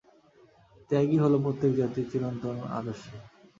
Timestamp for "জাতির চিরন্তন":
1.79-2.55